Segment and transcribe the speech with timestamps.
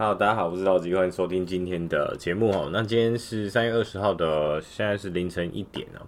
[0.00, 2.70] Hello，大家好，我是老吉，欢迎收听今天的节目哦。
[2.72, 6.06] 那今天是三月二十号的，现在是凌晨一点哦。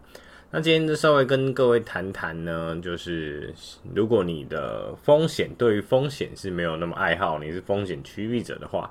[0.52, 3.52] 那今天就稍微跟各位谈谈呢，就是
[3.92, 8.88] 如果你的风险对于风险是没有那么爱好，你是风险趋避者的话，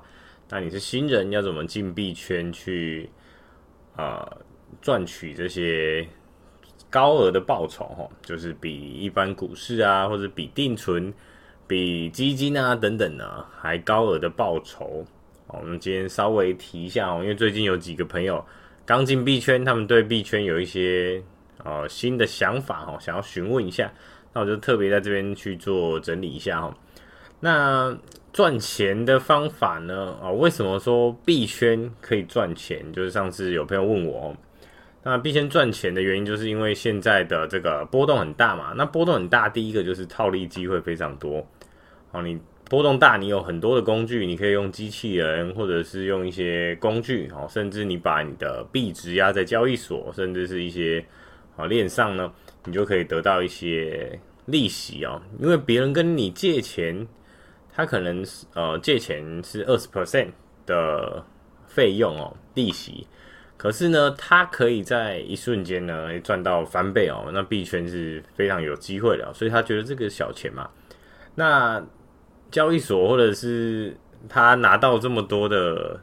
[0.50, 3.08] 那你是新人要怎么进币圈去
[3.96, 4.30] 啊、
[4.82, 6.06] 赚取这些
[6.90, 8.06] 高额的报酬哈？
[8.20, 11.10] 就是比一般股市啊，或者比定存。
[11.70, 15.06] 比基金啊等等呢还高额的报酬，
[15.46, 18.44] 我们今天稍微提一下哦，因为最近有几个朋友
[18.84, 21.22] 刚进币圈，他们对币圈有一些
[21.62, 23.88] 呃新的想法哈，想要询问一下，
[24.32, 26.76] 那我就特别在这边去做整理一下哈。
[27.38, 27.96] 那
[28.32, 30.18] 赚钱的方法呢？
[30.20, 32.84] 啊，为什么说币圈可以赚钱？
[32.92, 34.36] 就是上次有朋友问我哦，
[35.04, 38.72] 那币圈赚钱的原因，就是因为现在的这个波动很大嘛。
[38.76, 41.46] 那波动很大，第一个就是套利机会非常多。
[42.12, 51.04] 好，你波动大，你有很多的工具，你可以用机器人，或者是用一些工具，好，甚至你把你的币值压在交易所，甚至是一些
[51.56, 52.32] 啊链上呢，
[52.64, 55.22] 你就可以得到一些利息哦。
[55.38, 57.06] 因为别人跟你借钱，
[57.72, 60.30] 他可能呃借钱是二十 percent
[60.66, 61.24] 的
[61.68, 63.06] 费用哦，利息，
[63.56, 67.30] 可是呢，他可以在一瞬间呢赚到翻倍哦。
[67.32, 70.68] 那币圈是非常有机会的，所以他觉得这个小钱嘛，
[71.36, 71.84] 那。
[72.50, 73.96] 交易所或者是
[74.28, 76.00] 他拿到这么多的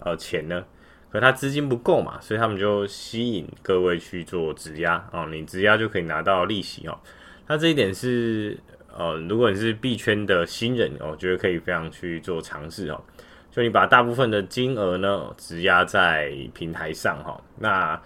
[0.00, 0.64] 呃钱呢，
[1.10, 6.98] 可他资金不够嘛，所以他们就吸引各位去做质押哦，你质押就可以拿到利息哦。
[7.46, 8.58] 那这一点是
[8.96, 13.02] 呃，如果你是币圈的新人哦，我觉得可以非常去做尝试哦。
[13.50, 18.00] 就你把大部分的金额呢质押在平台上哈，那。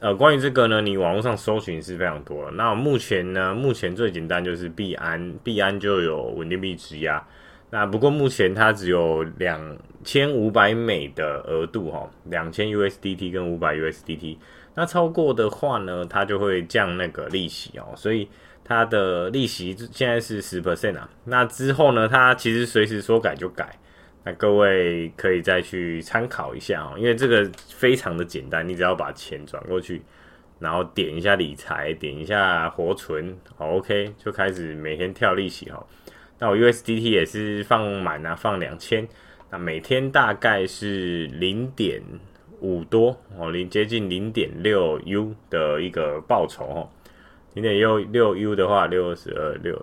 [0.00, 2.50] 呃，关于这个呢，你网络上搜寻是非常多了。
[2.52, 7.24] 那目前呢，目前最简单就是币安，币安就有稳定币质押。
[7.70, 14.36] 那不过目前它只有两千五百美的额度哈，两千 USDT 跟五百 USDT。
[14.74, 17.92] 那超过的话呢，它就会降那个利息哦。
[17.96, 18.28] 所以
[18.64, 21.10] 它的利息现在是十 percent 啊。
[21.24, 23.78] 那之后呢，它其实随时说改就改。
[24.24, 30.02] 那各位可以再去参考一下哦，因为这个非常的简单，你只要把钱转过去，
[30.58, 35.86] 然后点一下理财，点一下活存，，OK，就开始每天跳利息哈。
[36.38, 39.08] 那我 USDT 也是放满啊，放两千，
[39.50, 42.02] 那每天大概是零点
[42.60, 46.90] 五多哦，零接近零点六 U 的一个报酬哦，
[47.54, 49.80] 零点六六 U 的话，六十二六，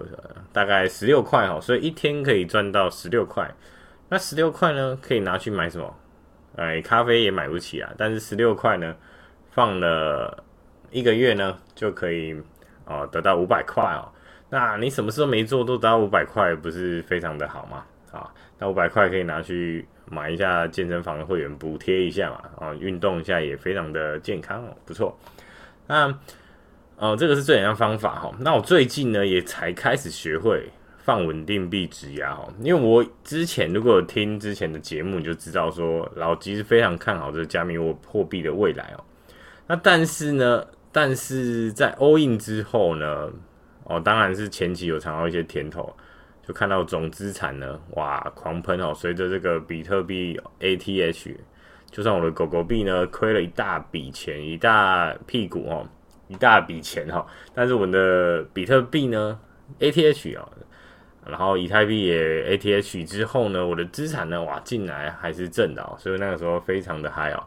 [0.54, 3.50] 大概十六块哈，所以一天可以赚到十六块。
[4.08, 5.96] 那十六块呢，可以拿去买什么？
[6.58, 7.92] 哎，咖啡也买不起啊。
[7.98, 8.96] 但是十六块呢，
[9.52, 10.44] 放了
[10.92, 12.40] 一个月呢，就可以
[12.86, 14.08] 哦得到五百块哦。
[14.50, 17.84] 那你什么事都没做，都得到五百块，不是非常的好吗？
[18.12, 22.68] 啊，那五百块可以拿去买一下健身房的会员，补贴一下嘛。
[22.68, 25.18] 啊，运动一下也非常的健康哦，不错。
[25.88, 26.16] 那
[26.98, 28.32] 哦，这个是最简单方法哈。
[28.40, 30.70] 那我最近呢，也才开始学会。
[31.06, 39.04] 放稳定币质押哦，因为我之前如果有听之前的节目，你就知道说老吉是非常看好这加密货货币的未来哦。
[39.68, 43.32] 那但是呢，但是在 all in 之后呢，
[43.84, 45.96] 哦，当然是前期有尝到一些甜头，
[46.44, 48.92] 就看到总资产呢，哇，狂喷哦。
[48.96, 51.36] 随着这个比特币 ATH，
[51.92, 55.88] 就算我的狗狗币呢亏了一大笔钱，一大屁股哦，
[56.30, 57.24] 一大笔钱哈，
[57.54, 59.40] 但是我的比特币呢
[59.80, 60.50] ATH 啊。
[61.28, 67.44] 然后以太币也 ATH 之后呢，我的资产呢，哇，进来还是正的哦，所以那个时候非常的嗨哦。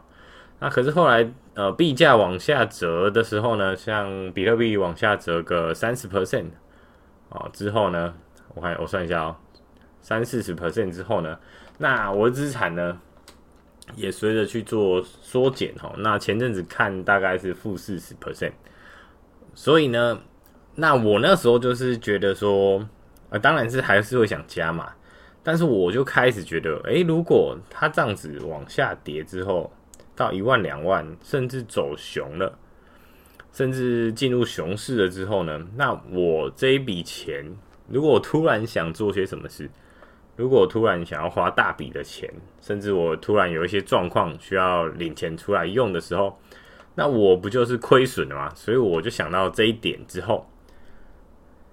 [0.59, 6.47] 那可是后来呃币价往下折的时候呢，像比特币往下折个三十 percent
[7.29, 8.13] 啊之后呢，
[8.53, 9.35] 我看我算一下哦，
[10.01, 11.39] 三四十 percent 之后呢，
[11.77, 12.99] 那我的资产呢
[13.95, 15.93] 也随着去做缩减哦。
[15.99, 18.51] 那前阵子看大概是负四十 percent，
[19.55, 20.19] 所以呢，
[20.75, 22.85] 那我那时候就是觉得说。
[23.29, 24.91] 啊，当然是还是会想加嘛，
[25.43, 29.71] 但是我就开始觉得，诶、如果它这样子往下跌之后，
[30.15, 32.57] 到一万两万，甚至走熊了，
[33.53, 37.45] 甚至进入熊市了之后呢，那我这一笔钱，
[37.87, 39.69] 如果我突然想做些什么事，
[40.35, 42.27] 如果我突然想要花大笔的钱，
[42.61, 46.39] 甚至我突然有一些状况需要领钱出来用的时候，
[46.95, 48.51] 那我不就是亏损了吗？
[48.55, 50.45] 所以我就想到这一点之后。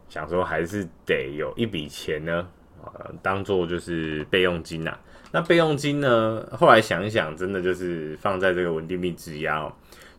[0.09, 2.47] 想说还是得有一笔钱呢，
[2.83, 5.01] 呃，当做就是备用金呐、啊。
[5.33, 9.73] 那备用金呢，后来想一想，真的就是放在这个稳定币质押哦，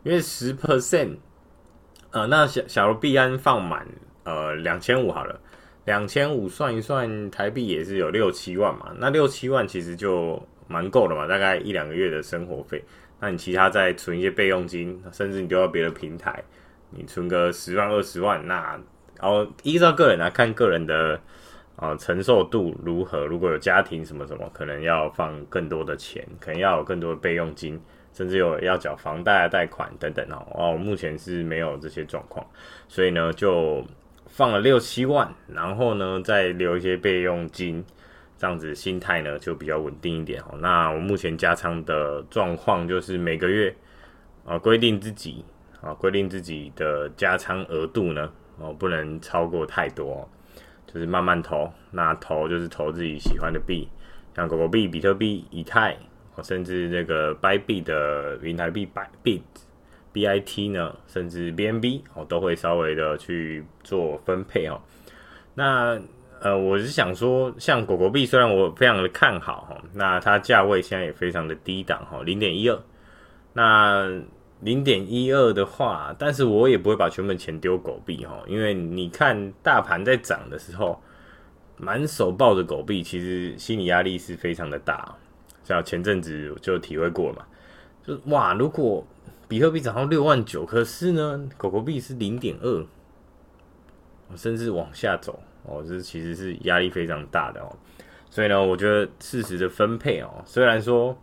[0.04, 1.16] 因为十 percent，
[2.10, 3.86] 呃，那小小的币安放满
[4.24, 5.40] 呃两千五好了，
[5.86, 12.84] 两千五算一算台币也是有六七万嘛，那六七万其实就蛮够了嘛，大概一两个月的生活费。
[13.18, 16.44] 那你其他再存一些备用金，甚至你丢到别的平台，
[16.90, 18.78] 你存个十万二十万，那
[19.20, 21.20] 然后依照个人来、啊、看个人的
[21.76, 23.26] 啊、承受度如何。
[23.26, 27.80] 如果有家庭什么什么，可能要放更多的钱，可能要有更多的备用金，
[28.12, 30.46] 甚至有要缴房贷贷款等等哦。
[30.54, 32.46] 哦，目前是没有这些状况，
[32.88, 33.84] 所以呢就。
[34.30, 37.82] 放了六七万，然后呢，再留一些备用金，
[38.36, 40.58] 这样子心态呢就比较稳定一点哦。
[40.60, 43.74] 那我目前加仓的状况就是每个月
[44.44, 45.42] 啊规定自己
[45.80, 50.28] 啊规定自己的加仓额度呢哦不能超过太多，
[50.86, 51.72] 就是慢慢投。
[51.90, 53.88] 那投就是投自己喜欢的币，
[54.34, 55.96] 像狗狗币、比特币、以太，
[56.42, 59.42] 甚至那个 Bybit 的云台币 Bybit。
[60.72, 64.80] 呢，甚至 BNB 哦，都会稍微的去做分配哦。
[65.54, 65.96] 那
[66.40, 72.76] 呃，我是想说，像狗狗币，虽然我非常的看好哈，那它价位现在也非常的低档哈，零点一二。
[73.52, 74.10] 那
[74.60, 81.00] 零点一二的话，但是我也不会把全部钱丢狗币哈，因为你看大盘在涨的时候，
[81.76, 85.14] 满手抱着狗币，其实心理压力是非常的大。
[85.62, 87.44] 像前阵子就体会过嘛，
[88.04, 89.06] 就哇，如果
[89.46, 92.86] 比特币涨到六万九，可是呢，狗狗币是零点二，
[94.34, 97.76] 甚至往下走哦，这其实是压力非常大的哦。
[98.30, 101.16] 所以呢，我觉得适时的分配哦，虽然说，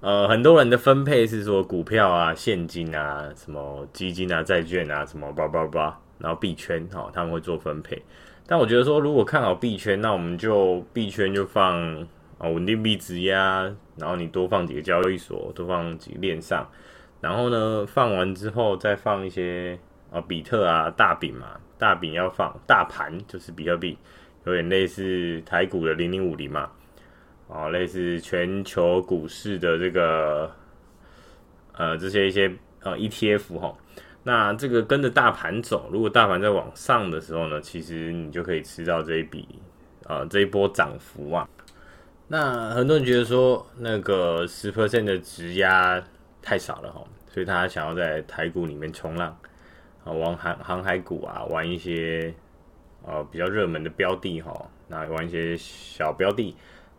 [0.00, 8.00] 呃，很多人的分配是说股票啊、现金啊、什么基金啊、债券啊、什么叭叭叭，然后币圈哦，他们会做分配。
[8.46, 11.82] 但我觉得说，如果看好币圈，那我们就币圈就放
[12.38, 16.68] 啊稳定币质押，然后你多放几个交易所，多放几个链上。
[17.20, 19.76] 然后呢，放完之后再放一些
[20.12, 23.98] 啊，比特啊，大饼嘛，大饼要放大盘，就是比特币，
[24.44, 26.70] 有点类似台股的零零五零嘛，
[27.48, 30.50] 啊，类似全球股市的这个
[31.72, 33.76] 呃这些一些呃 ETF 哈。
[34.22, 39.46] 那这个跟着大盘走，如果大盘在往上的时候呢，其实你就可以吃到这一笔、
[40.04, 41.48] 呃、这一波涨幅啊。
[42.28, 46.02] 那很多人觉得说那个十 percent 的质押。
[46.42, 49.36] 太少了哈，所以他想要在台股里面冲浪
[50.04, 52.32] 啊，玩航航海股啊，玩一些
[53.04, 54.54] 呃比较热门的标的哈，
[54.86, 56.54] 那玩一些小标的，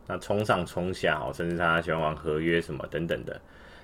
[0.08, 3.40] 那冲上冲下哦，甚至他喜欢玩合约什么等等的。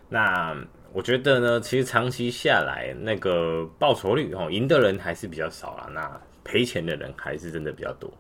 [0.10, 0.56] 那
[0.92, 8.12] 我觉得呢，其实长期下来那个报酬率哦，赢的人还是比较少啦，那赔钱的人还是真的比较多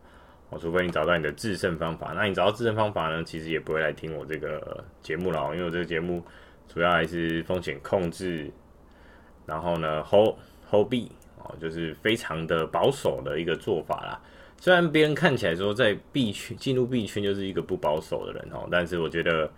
[0.50, 0.60] 哦。
[0.60, 6.24] 除非你找到你的制胜方法，那你找到制胜方法呢，其实也不会来听我这个节目了，因为我这个节目。
[6.74, 8.50] 主要还是风险控制，
[9.46, 10.34] 然后呢，hold
[10.68, 14.20] hold 币哦，就是非常的保守的一个做法啦。
[14.64, 19.52] 虽然别人看起来说在币圈进入币圈就是一个不保守的人哦，但是我觉得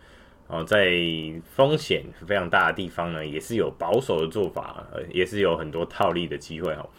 [0.47, 0.99] 哦，在
[1.43, 6.89] 风险非常大的地方呢，也是有保守的做法，也是有很多套利的机会哦。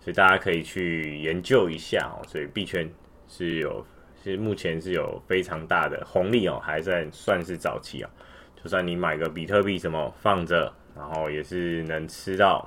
[0.00, 2.24] 所以大家可以去研究一下哦。
[2.26, 2.90] 所以币圈
[3.28, 3.84] 是有，
[4.24, 8.08] 是目前是有非常大的红利哦，还在算是早期啊。
[8.56, 12.66] 就算你买个比特币什么放着，然后也是能吃到，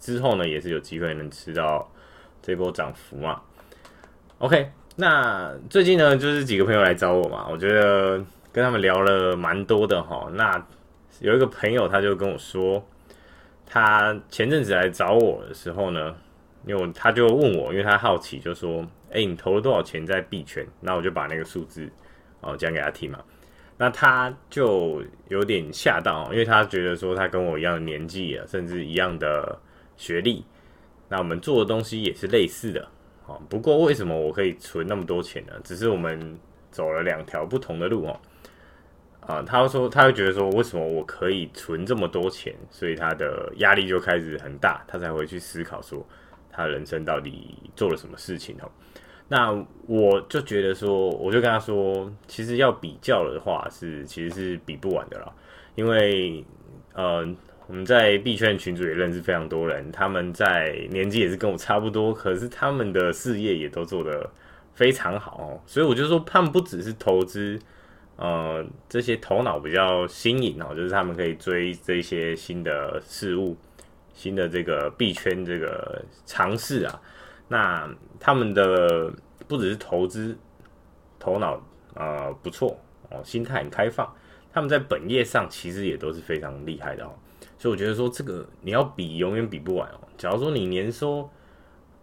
[0.00, 1.86] 之后呢也是有机会能吃到
[2.40, 3.42] 这波涨幅嘛。
[4.38, 8.18] OK，那最近呢就是几个朋友来找我嘛，我觉得
[8.52, 10.28] 跟他们聊了蛮多的哈。
[10.34, 10.66] 那
[11.20, 12.84] 有一个朋友他就跟我说，
[13.64, 16.14] 他前阵子来找我的时候呢，
[16.66, 21.88] 因为他就问我，因为他好奇，就说：“哎、你投了多少钱在币圈？”那我就把那个数字
[22.40, 23.20] 哦讲给他听嘛。
[23.78, 29.58] 那他就有点吓到，因为他觉得说他跟我一样的年纪啊，甚至一样的
[29.96, 30.44] 学历，
[31.08, 32.88] 那我们做的东西也是类似的，
[33.26, 33.40] 哦。
[33.48, 35.52] 不过为什么我可以存那么多钱呢？
[35.62, 36.38] 只是我们
[36.70, 38.20] 走了两条不同的路哦。
[39.20, 42.54] 啊，他说他会觉得说，为什么我可以存这么多钱？
[42.70, 46.06] 所以他的压力就开始很大，他才会去思考说，
[46.50, 48.70] 他人生到底做了什么事情哦。
[49.26, 49.50] 那
[49.86, 55.32] 我就觉得说，我就跟他说，其实要比较的话是，其实是比不完的啦。
[55.74, 56.44] 因为
[56.92, 57.26] 呃，
[57.66, 64.30] 我们在币圈群组也认识非常多人，他们在年纪也是跟我差不多，可是他们的事业也都做得
[64.74, 65.60] 非常好哦。
[65.66, 67.58] 所以我就说，他们不只是投资，
[68.16, 73.56] 呃，这些头脑比较新颖哦，就是他们可以追这些新的事物、
[74.12, 77.00] 新的这个币圈这个尝试啊。
[77.48, 77.88] 那
[78.20, 79.10] 他们的
[79.48, 80.36] 不只是投资
[81.18, 81.58] 头脑、
[81.94, 82.78] 呃、不错
[83.08, 84.14] 哦，心态很开放，
[84.52, 87.10] 他们在本业上其实也都是非常厉害的哦。
[87.64, 89.98] 所以我觉得说这个你要比永远比不完哦。
[90.18, 91.26] 假如说你年收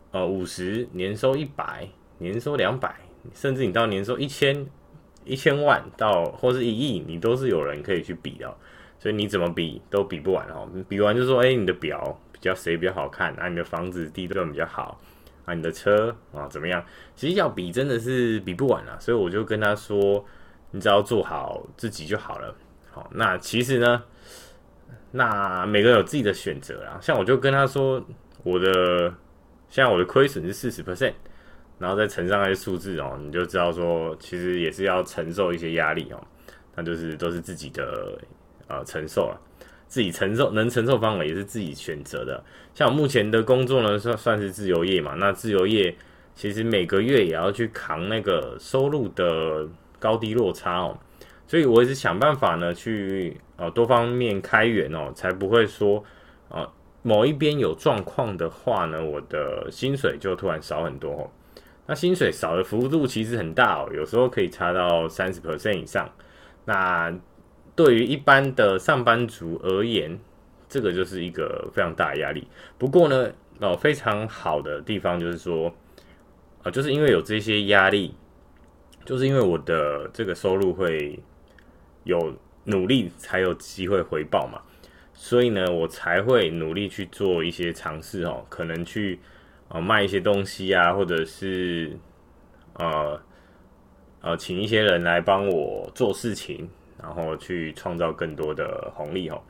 [0.10, 1.88] 呃五十，年收一百，
[2.18, 2.96] 年收两百，
[3.36, 4.66] 甚至你到年收一千、
[5.24, 8.52] 一千万到或是一亿，你都是有人可以去比的。
[8.98, 10.68] 所以你怎么比都比不完哦。
[10.90, 13.48] 比完就说，哎、你的表比较谁比较好看啊？
[13.48, 15.00] 你的房子地段比较好
[15.46, 15.54] 啊？
[15.54, 16.84] 你的车啊怎么样？
[17.16, 18.98] 其实要比真的是比不完啊。
[19.00, 20.26] 所以我就跟他说，
[20.72, 22.56] 你只要做好自己就好了。
[22.90, 24.04] 好，那其实呢，
[25.12, 26.98] 那每个人有自己的选择啦。
[27.02, 28.04] 像我就跟他说，
[28.44, 29.14] 我的
[29.70, 31.14] 现在我的亏损是四十 percent，
[31.80, 36.22] 然后再乘上那些数字哦，你就知道说，其实也是要承受一些压力哦。
[36.76, 38.18] 那就是都是自己的。
[38.68, 39.38] 呃，承受了，
[39.90, 42.42] 自己承受能承受范围也是自己选择的。
[42.74, 45.14] 像我目前的工作呢，算算是自由业嘛。
[45.16, 45.94] 那自由业
[46.36, 49.68] 其实每个月也要去扛那个收入的
[50.00, 50.98] 高低落差哦。
[51.52, 56.02] 所以我也是想办法呢，去呃多方面开源哦，才不会说
[56.48, 56.66] 呃
[57.02, 61.30] 某一边有状况的话呢，我的薪水就突然少很多哦。
[61.88, 66.10] 那薪水少的幅度其实很大哦，有时候可以差到三十 percent 以上。
[66.64, 67.14] 那
[67.76, 70.18] 对于一般的上班族而言，
[70.70, 72.48] 这个就是一个非常大的压力。
[72.78, 73.30] 不过呢，
[73.60, 75.70] 哦，非常好的地方就是说，
[76.64, 78.16] 啊、就是因为有这些压力，
[79.04, 81.20] 就是因为我的这个收入会
[82.04, 82.34] 有
[82.66, 84.62] 努力才有机会回报嘛，
[85.14, 89.20] 所以呢，我才会努力去做一些尝试哦，可能去
[89.70, 91.98] 呃卖一些东西啊，或者是
[92.76, 93.22] 呃
[94.22, 96.70] 呃请一些人来帮我做事情。
[97.04, 99.42] 然后去创造更多的红利哈，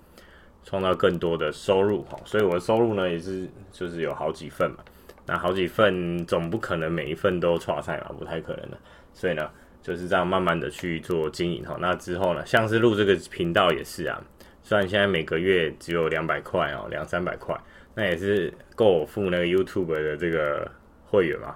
[0.64, 4.78] 创造更多的收入哈，所以我的收入呢也是就是有好几份嘛，
[5.26, 8.78] 那好几份总不可能每一份都错菜嘛，不太可能的，
[9.14, 11.78] 所以呢就是这样慢慢的去做经营哈。
[11.80, 14.22] 那之后呢，像是录这个频道也是啊，
[14.64, 17.60] 虽然现在每个月只有两百块哦，两三百块，
[17.96, 20.70] 那也是够我付那个 YouTube 的这个
[21.06, 21.56] 会员嘛，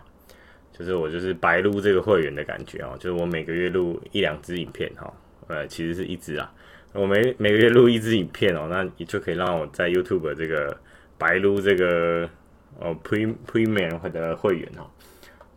[0.71, 5.13] 就是我就是白录这个会员的感觉哦，就是我每个月录一两支影片哈。
[5.47, 6.51] 呃，其实是一支啊，
[6.91, 10.75] 我每每个月录一支影片哦，那你就可以让我在 YouTube 这个
[11.19, 12.27] 白录这个
[12.79, 14.89] 哦 Pre Premium 的会员哦，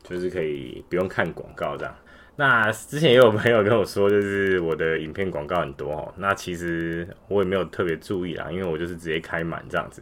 [0.02, 1.94] 就是可以不用看广告这样。
[2.38, 10.00] 那之前也有朋友跟我说，就是我的影片广告很多哦，那其实我也没有特别注意啦，因为我就是直接开满这样子。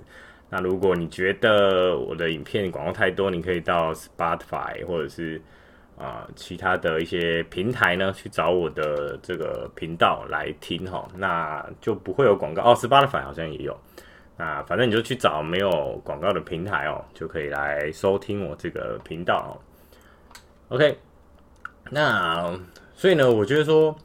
[0.51, 5.41] 那如果你觉得我的影片广告太多，你可以到 Spotify 或者是。
[5.99, 12.77] 啊，其他的一些平台呢，去找我的这个频道来听哈，那就不会有广告哦。
[12.77, 13.75] Spotify 好像也有，
[14.37, 20.37] 那反正你就去找没有广告的平台哦，就可以来收听我这个频道哦。
[20.69, 20.99] OK，
[21.91, 22.59] 那
[22.95, 23.97] 所以呢，我觉得说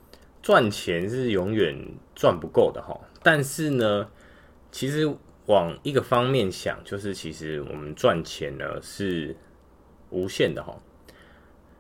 [0.42, 1.76] 赚钱是永远
[2.16, 4.08] 赚不够的哈，但是呢，
[4.72, 5.12] 其实
[5.48, 9.36] 往一个方面想，就是其实我们赚钱呢是
[10.10, 10.78] 无限的哈。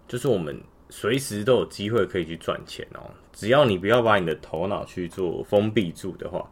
[0.07, 6.49] 就是我们随时都有机会可以去赚钱哦，只要你不要把你的头脑去做封闭住的话，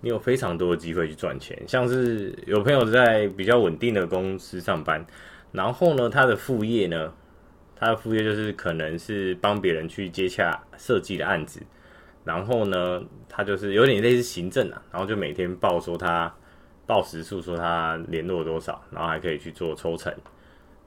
[0.00, 1.56] 你有非常多的机会去赚钱。
[1.68, 5.06] 像是有朋友在比较稳定的公司上班，
[5.52, 7.12] 然后呢，他的副业呢，
[7.78, 11.60] 他的副业就是可能是帮别人去接洽设计的案子，
[12.24, 16.34] 然后呢，他就是有点类似行政啊，然后就每天报说他
[16.86, 20.12] 报时数，说他联络多少，然后还可以去做抽成。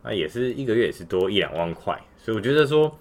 [0.02, 2.98] 那也是一个月也是多一两万块，所以我觉得说，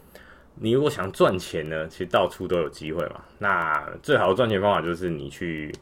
[0.57, 3.23] 你如果想赚钱呢，其实到处都有机会嘛。
[3.39, 5.73] 那最好的赚钱方法就是你去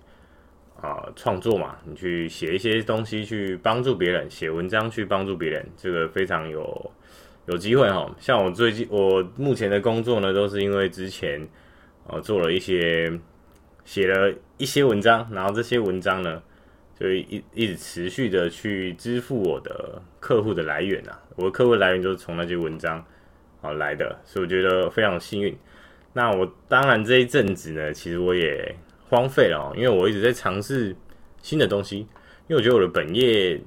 [0.79, 6.93] 啊创作嘛，你去写一些东西去帮助别人，写文章去帮助别人，这个非常有
[7.47, 8.15] 有机会哈。
[8.19, 11.49] 像我最近我目前的工作呢，都是因为之前
[12.07, 13.13] 呃做了一些
[13.85, 16.43] 写了一些文章，然后这些文章呢。
[16.99, 23.05] 就一一直持续的去支付我的客户的来源啊，我的客户来源就是从那些文章
[23.61, 25.55] 啊来的，所以我觉得非常幸运。
[26.15, 28.75] 那我当然这一阵子呢，其实我也
[29.11, 30.97] 荒废了哦，因为我一直在尝试
[31.43, 32.07] 新的东西，因
[32.49, 33.61] 为我觉得我的本业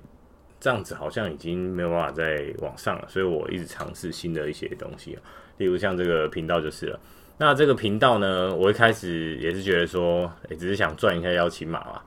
[0.60, 5.18] 这样子好像已经没有办法再往上了，所以我一直尝试新的一些东西，
[5.58, 7.00] 例如像这个频道就是了。
[7.38, 12.02] 那这个频道呢，我一开始也是觉得说，欸，只是想赚一下邀请码嘛。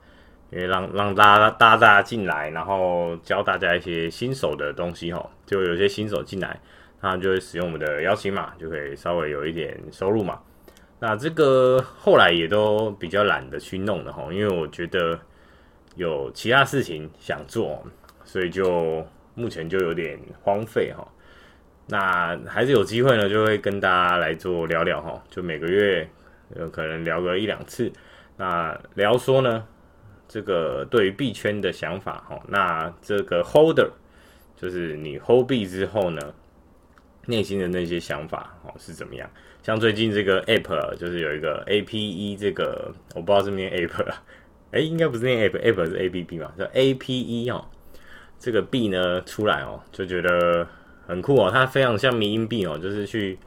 [0.50, 6.60] 因为让让大家大家进来，然后教大家一些新手的东西哈，就有些新手进来，
[7.00, 10.38] 他就会使用我们的邀请码，就可以稍微有一点收入嘛。
[10.98, 15.18] 那这个后来也都比较懒得去弄了哈，因为我觉得
[15.96, 17.82] 有其他事情想做，
[18.32, 21.06] 所以就目前就有点荒废哈。
[21.88, 26.08] 那还是有机会呢，就会跟大家来做聊聊哈，就每个月
[26.56, 27.92] 有可能聊个一两次，
[28.38, 29.66] 那聊说呢。
[30.28, 33.90] 这个对于币圈的想法，哈，那这个 holder
[34.56, 36.34] 就是你 hold 币之后呢，
[37.26, 39.28] 内心的那些想法哦是怎么样？
[39.62, 44.22] 像最近这个 app 就是有一个 A P E 这个，我不知道是念 app 啊，
[44.70, 47.62] 哎，应该不是念 app，app 是 A P P 嘛，叫 A P E 哦。
[48.42, 50.66] 这个币呢出来哦，就觉得
[51.06, 53.38] 很酷哦，它非常像迷因币哦，就是去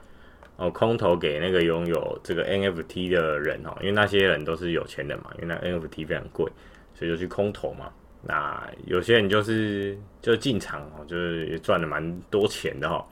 [0.56, 6.50] 哦空投给那个拥有这个 NFT 的人哦，因为那些人都是有钱人嘛，因为那 NFT 非常贵，
[6.94, 7.92] 所以就去空投嘛。
[8.22, 13.06] 那有些人就是就进场哦，就是也赚了蛮多钱的哈。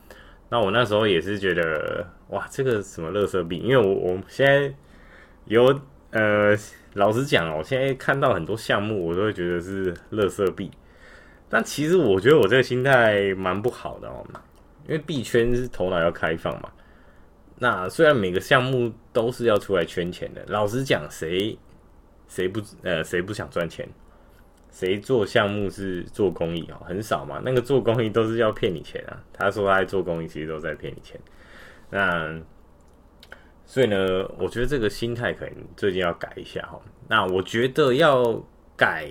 [0.48, 4.74] 那我那时候也是觉得哇，这个什么乐色币，因为我我现在
[5.48, 5.78] 有
[6.12, 6.56] 呃，
[6.94, 10.72] 老实讲哦，我现在看到很多项目，我都会觉得是乐色币。
[11.54, 14.26] 但其实我觉得我这个心态蛮不好的哦，
[14.88, 16.72] 因为币圈是头脑要开放嘛。
[17.60, 21.56] 那虽然每个项目都是要出来圈钱的，老实讲，谁
[22.28, 23.88] 谁不呃谁不想赚钱？
[24.72, 26.84] 谁做项目是做公益哦？
[26.88, 27.40] 很少嘛。
[27.46, 29.22] 那个做公益都是要骗你钱啊。
[29.32, 31.22] 他说他在做公益，其实都在骗你钱。
[31.92, 32.36] 那
[33.68, 36.82] 所以呢，我觉得这个心态可能最近要改一下哈。
[37.08, 38.44] 那我觉得要
[38.76, 39.08] 改。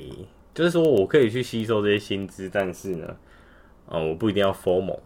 [0.54, 3.16] 就是说我可以去吸收这些薪资，但是呢，
[3.88, 5.00] 啊、我不一定要 formal，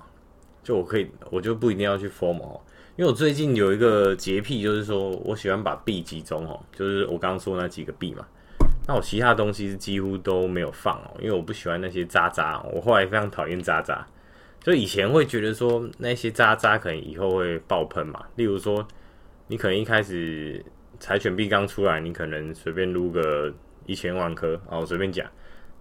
[0.62, 2.60] 就我可以，我就不一定要去 formal，
[2.96, 8.26] 因为我最近有一个洁癖，就是说我喜欢把币集中哦，就是我刚刚说那几个币嘛，
[8.88, 14.04] 那我其他东西是几乎都没有放哦，因为我不喜欢那些渣渣，我后来非常讨厌渣渣，
[14.60, 18.84] 就以前会觉得说那些渣渣可能以后会爆喷嘛，例如说
[19.46, 20.64] 你可能一开始
[20.98, 23.54] 柴犬币刚出来，你可能随便撸个。
[23.86, 25.26] 一千万颗啊，我随便讲。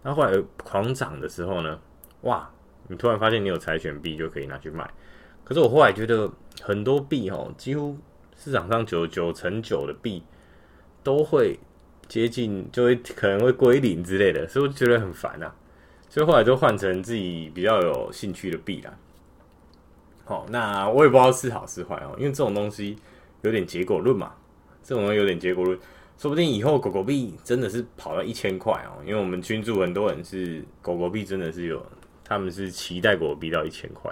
[0.02, 1.80] 那后来狂涨的时候呢，
[2.22, 2.50] 哇，
[2.88, 4.90] 你突然发现你有柴犬币就可以拿去卖。
[5.44, 6.32] 可是我后来觉得
[6.62, 7.98] 很多币哦，几乎
[8.36, 10.24] 市场上九九成九的币
[11.04, 11.60] 都会
[12.08, 15.54] 接近，就会可能会归零之类的，所以我觉得很烦啊。
[16.08, 18.94] 所以后来就换成自己比较有兴趣的币啦。
[20.24, 22.98] 好，那我也不知道是好是坏哦，因为这种东西
[23.42, 24.34] 有点结果论嘛，
[24.84, 25.78] 这种东西有点结果论。
[26.18, 31.86] 说不定以后狗狗币真的是跑到一千块哦，因为我们群住很多人是狗狗币真的是有，
[32.24, 34.10] 他们是期待狗狗币到一千块。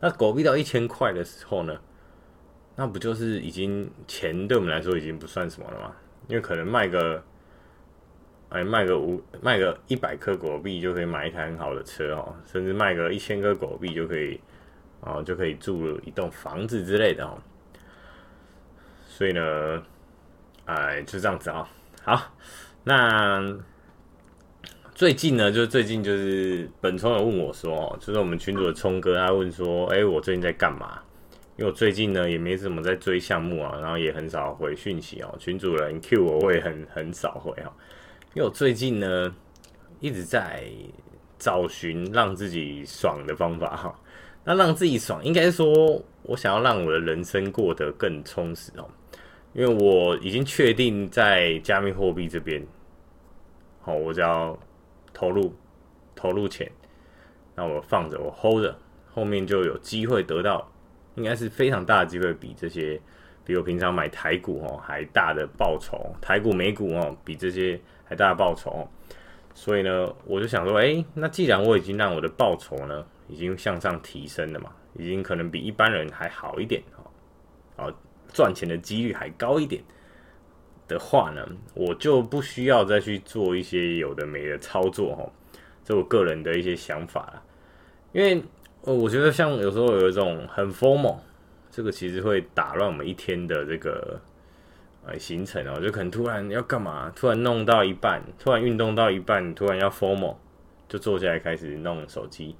[0.00, 1.78] 那狗币到一千块的时候呢，
[2.74, 5.94] 那不就是已经钱对我们来说已经不算什么了吗？
[6.26, 7.22] 因为可能卖个，
[8.48, 14.40] 哎，卖个五卖个一百颗狗狗币就可以买一台很好的车哦，甚至卖个一千颗狗狗币就可以，
[15.02, 17.38] 哦，就可以住一栋房子之类的哦。
[19.06, 19.82] 所以呢。
[20.64, 21.68] 哎，就这样子啊、
[22.02, 22.22] 好，
[22.84, 23.42] 那
[24.94, 31.00] 最近呢，就是最近就是本聪有问我说，就是我们群主的聪哥，他问说，哎、我最近在干嘛？
[31.56, 37.72] 因为我最近呢也没怎么在追项目啊，然后也很少回讯息哦、群主人 Q 我会很很少回哦、
[38.34, 39.34] 因为我最近呢
[40.00, 40.64] 一直在
[41.38, 43.94] 找寻让自己爽的方法哈、
[44.44, 48.88] 那让自己爽，应该说我想要让我的人生过得更充实哦、
[49.54, 52.66] 因为我已经确定在加密货币这边，
[53.82, 54.58] 好，我只要
[55.12, 55.54] 投入
[56.14, 56.70] 投入钱，
[57.54, 58.74] 那我放着，我 hold 着，
[59.10, 60.66] 后面就有机会得到，
[61.16, 62.98] 应该是非常大的机会，比这些，
[63.44, 68.88] 比我平常买台股哦还大的报酬，台股美股哦比这些还大的报酬，
[69.52, 77.04] 所以呢，我就想说，哎，那既然我已经让我的报酬呢已经向上提升了嘛，已经可能比一般人还好一点哦，
[77.76, 77.92] 好。
[78.32, 79.82] 赚钱的几率还高一点
[80.88, 85.30] 的话呢，我就不需要再去做一些有的没的操作哈，
[85.84, 87.42] 这我个人的一些想法啦。
[88.12, 88.42] 因为
[88.82, 91.16] 呃，我觉得像有时候有一种很 FOMO，
[91.70, 94.20] 这个其实会打乱我们一天的这个
[95.06, 100.36] 呃行程哦，就可能突然要干嘛，突然弄到一半，突然运动到一半，突然要 FOMO，
[100.88, 102.56] 就坐下来开始弄手机，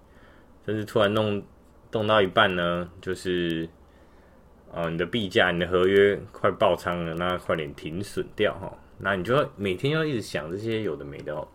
[0.65, 1.43] 甚至突然弄
[1.91, 3.69] 动到一半呢，就是。
[4.75, 8.73] 哦，你的币价、你的合约快爆仓了，那快点停损掉哈。
[8.99, 11.47] 那你就要每天要一直想这些有的没的哦，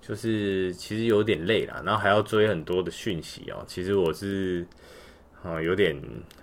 [0.00, 3.62] 就是其实有点累了，然后还要追很多的讯息哦。
[3.66, 4.66] 其实我是
[5.42, 5.94] 啊有点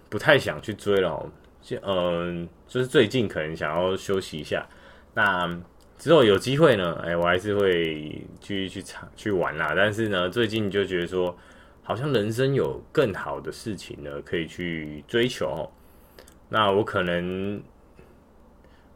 [0.09, 1.31] 不太想去追了哦。
[1.61, 4.67] 就嗯，就是最近可能想要休息一下。
[5.13, 5.47] 那
[5.97, 9.73] 之后有机会呢，哎，我还是会继续去尝去玩啦。
[9.75, 11.37] 但是呢，最近就觉得说，
[11.83, 15.71] 好像人生有更好的事情呢，可以去追求哦。
[16.53, 17.63] 那我可能，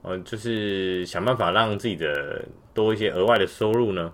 [0.01, 4.13] 呃，就是想办法让自己的多一些额外的收入呢，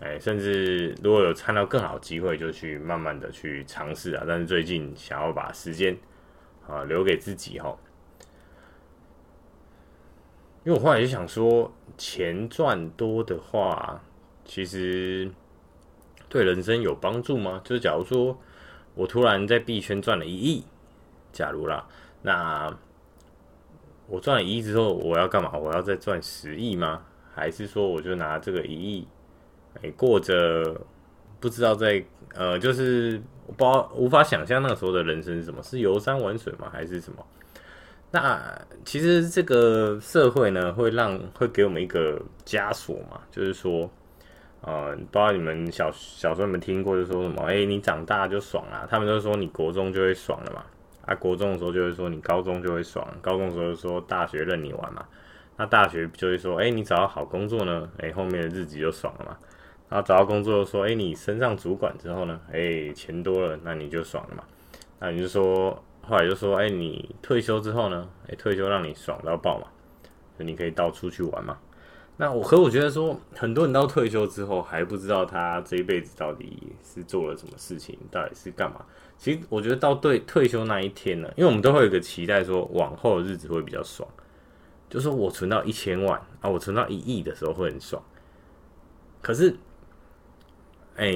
[0.00, 4.24] 哎，甚至如果有看到更好机会，就去慢慢的去尝试啊。
[4.24, 5.98] 但是最近想要把时间
[6.68, 7.76] 啊留给自己哈，
[10.62, 14.00] 因为我后来就想说，钱赚多的话，
[14.44, 15.28] 其实
[16.28, 17.60] 对人生有帮助吗？
[17.64, 18.38] 就是假如说。
[18.96, 20.64] 我突然在币圈赚了一亿，
[21.32, 21.84] 假如啦，
[22.26, 22.74] 那
[24.08, 25.52] 我赚了一亿之后，我要干嘛？
[25.52, 27.02] 我要再赚十亿吗？
[27.34, 29.06] 还是说我就拿这个一亿，
[29.82, 30.80] 哎，过着
[31.38, 32.02] 不知道在
[32.34, 35.62] 呃，就是我不知道无法想象那个时候的人生是什么？
[35.62, 36.70] 是游山玩水吗？
[36.72, 37.22] 还是什么？
[38.10, 43.90] 那其实这个社会呢，会让会给我们一个枷锁嘛，就是说，
[44.60, 48.86] 呃，不知道你们小小时候有没有听过，就说什么，哎，你长大就爽啦。
[48.88, 50.64] 他们都说你国中就会爽了嘛，
[51.06, 55.06] 啊，国中的时候就会说你高中就会爽，高中的时候就说大学任你玩嘛，
[55.56, 59.36] 那大学就会说，哎，你找到好工作呢，哎，后面的日子就爽了嘛。
[59.88, 64.44] 然后找到工作又说，哎，你升上主管之后呢，哎，钱多了，那你就爽了嘛。
[64.98, 65.82] 那你就说。
[66.06, 68.06] 后来就说：“哎、你退休之后呢？
[68.28, 69.66] 哎、退休让你爽到爆嘛，
[70.38, 71.56] 就你可以到处去玩嘛。
[72.16, 78.84] 那我可我觉得说，很多人到退休之后还不知道他这一辈子到底是做了什么事情，到底是干嘛。
[79.18, 84.08] 其实我觉得到对退休那一天呢，因为我们都会有一个期待，说往后的日子会比较爽。
[84.88, 88.00] 就说我存到一千万啊，我存到一亿的时候会很爽。
[89.20, 89.56] 可是，
[90.96, 91.12] 哎、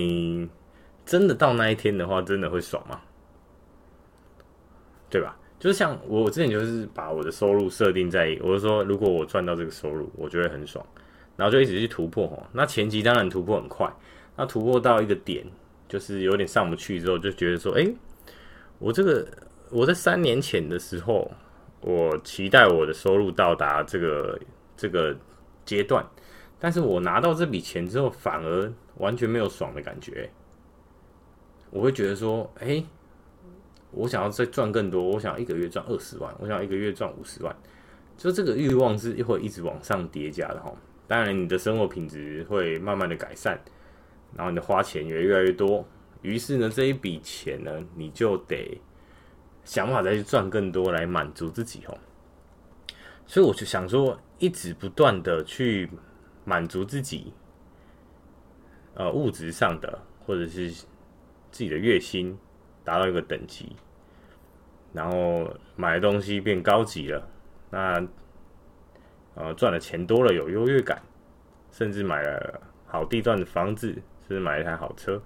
[1.07, 3.01] 真的到那一天的话，真的会爽吗？”
[5.09, 5.39] 对吧？
[5.59, 10.85] 就是像我之前就是把我的收入设定在，我就说如果我赚到这个收入，我就会很爽，
[11.37, 12.47] 然后就一直去突破哦。
[12.53, 13.93] 那前期当然突破很快，
[14.37, 15.45] 那突破到一个点，
[15.89, 17.93] 就是有点上不去之后，就觉得说，哎，
[18.79, 19.27] 我这个
[19.71, 21.29] 我在三年前的时候，
[21.81, 24.41] 我期待我的收入到达这个
[24.77, 25.17] 这个
[25.65, 26.07] 阶段，
[26.61, 30.31] 但是我拿到这笔钱之后，反而完全没有爽的感觉，
[31.71, 32.81] 我会觉得说，哎。
[33.91, 37.57] 我想要再赚更多，我想要一个月赚二十万，我想要一个月赚五十万，
[38.17, 40.73] 就这个欲望是会一直往上叠加的哈。
[41.07, 43.59] 当然，你的生活品质会慢慢的改善，
[44.37, 45.87] 然后你的花钱也越来越多，
[46.21, 48.79] 于是呢，这一笔钱呢，你就得
[49.65, 51.97] 想法再去赚更多来满足自己哦。
[53.27, 55.89] 所以我就想说，一直不断的去
[56.45, 57.33] 满足自己，
[58.95, 62.39] 呃，物质上的或者是自己的月薪。
[62.89, 63.77] 达到一个等级，
[64.95, 65.47] 然后
[65.77, 67.29] 买的东西变高级了，
[67.69, 68.03] 那
[69.35, 71.03] 呃赚的钱多了，有优越感，
[71.71, 73.93] 甚至买了好地段的房子，
[74.27, 75.21] 甚至买了一台好车，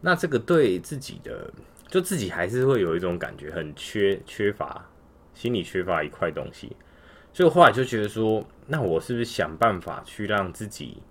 [0.00, 1.52] 那这个对自己的，
[1.88, 4.88] 就自己还是会有一种感觉，很缺缺乏，
[5.34, 6.76] 心里缺乏一块东西，
[7.32, 11.02] 所以后来就觉得说，那我是不是想办法去让自己，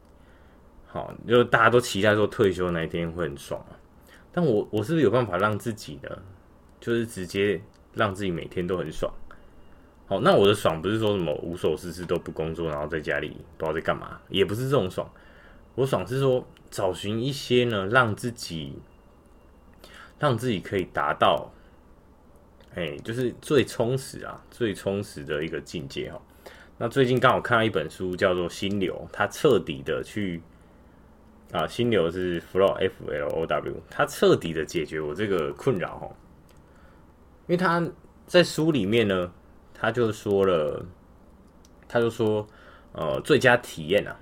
[0.87, 3.75] 好，就大家都期待说退休那一天会很爽啊。
[4.33, 6.09] 但我我是不是有办法让自己呢？
[6.79, 7.61] 就是直接
[7.93, 9.13] 让自己每天都很爽。
[10.07, 15.07] 好，那我的爽不是说什么无所事事都不工作，然后在家里不知道在干嘛，也不是这种爽。
[15.75, 18.79] 我爽是说找寻一些呢，让自己
[20.17, 21.51] 让自己可以达到，
[22.73, 26.21] 哎，就是最充实啊，最充实的一个境界哈。
[26.77, 30.41] 那最近刚好看到一本书，叫做《心流》，它彻底的去。
[31.51, 36.07] 啊，心流是 flow f l o w，它彻底的解决我这个困扰哦。
[37.47, 37.85] 因为他
[38.25, 39.29] 在书里面呢，
[39.73, 40.85] 他就说了，
[41.89, 42.47] 他就说，
[42.93, 44.15] 呃，最佳体验啊，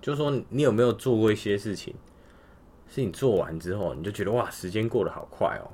[0.00, 1.94] 就是说你有没有做过一些事情，
[2.88, 5.68] 是你做完之后，你就觉得哇，时间过得好快哦。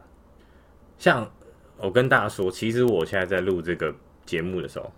[0.99, 1.31] 像
[1.77, 3.95] 我跟大家说，其实我现在在录这个
[4.27, 4.91] 节目的时候，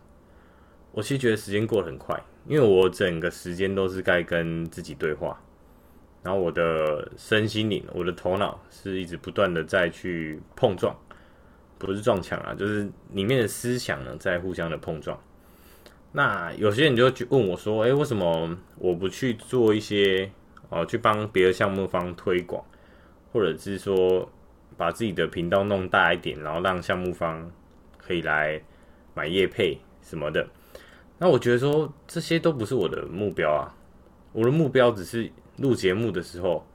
[0.92, 5.38] 我其实觉得时间过得很快，因为我整个时间都是该跟自己对话。
[6.24, 10.96] 然后我的身心灵，我的头脑是一直不断的在去碰撞，
[11.78, 15.16] 不是撞墙啊，就是里面的思想呢在互相的碰撞。
[16.12, 20.30] 那有些人就去问我说：“哎，为什么我不去做一些
[20.70, 22.64] 哦，去帮别的项目方推广，
[23.30, 24.26] 或者是说
[24.78, 27.52] 把自己的频道弄大一点，然后让项目方
[27.98, 28.62] 可以来
[29.12, 30.48] 买业配什么的？”
[31.18, 33.74] 那我觉得说这些都不是我的目标啊，
[34.34, 35.32] 我的目标只是。
[35.58, 36.66] 录节目的时候，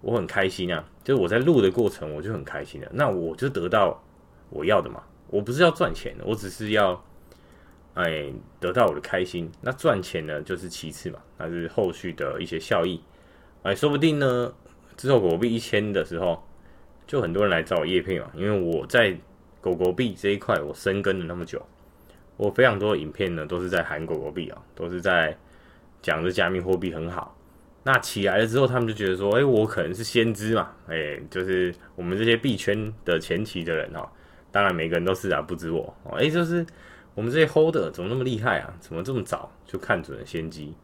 [0.00, 0.88] 我很开心啊！
[1.02, 2.88] 就是我在录的过程，我就很开心的。
[2.94, 4.00] 那我就得到
[4.48, 5.02] 我要的嘛。
[5.26, 7.04] 我不是要赚钱，我只是要
[7.94, 9.50] 哎得到我的开心。
[9.60, 13.02] 那赚钱呢，就是其次嘛，那是后续的一些效益。
[13.64, 14.54] 哎，说不定呢，
[14.96, 16.40] 之后狗狗币一千的时候，
[17.08, 18.30] 就很多人来找我叶片嘛。
[18.36, 19.18] 因为我在
[19.60, 21.60] 狗狗币这一块，我深耕了那么久，
[22.36, 25.36] 我非常多的影片呢，都是在喊狗狗币啊，都是在
[26.02, 27.34] 讲这加密货币很好。
[27.84, 34.08] 那起来了之后，他们就觉得说：“哎、我可能是先知嘛，哎、就是我们这些币圈的前期的人哈，
[34.50, 36.64] 当然每个人都是啊，不止我哦，哎、就是
[37.14, 38.72] 我们这些 holder 怎么那么厉害啊？
[38.78, 40.74] 怎么这么早就看准了先机？